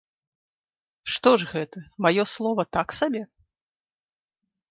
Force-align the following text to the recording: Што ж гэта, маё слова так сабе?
Што 1.15 1.33
ж 1.43 1.49
гэта, 1.51 1.77
маё 2.07 2.23
слова 2.35 2.61
так 2.79 2.87
сабе? 3.03 3.21